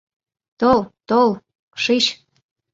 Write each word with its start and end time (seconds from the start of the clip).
Тол, 0.59 0.79
тол, 1.09 1.29
шич! 1.83 2.05